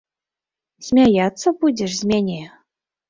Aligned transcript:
Смяяцца 0.87 1.47
будзеш 1.61 1.91
з 2.01 2.11
мяне?! 2.13 2.39